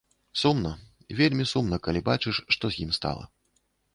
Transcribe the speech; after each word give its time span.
Сумна, 0.43 0.71
вельмі 1.19 1.45
сумна, 1.51 1.79
калі 1.87 2.01
бачыш, 2.09 2.35
што 2.55 2.65
з 2.77 2.87
ім 2.87 2.91
стала. 3.01 3.23